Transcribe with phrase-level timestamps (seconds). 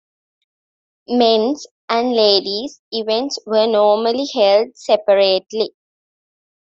[1.09, 5.75] Men's and Ladies events were normally held separately.